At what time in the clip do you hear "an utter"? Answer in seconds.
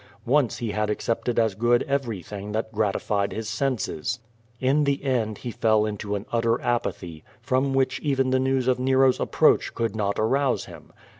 6.15-6.59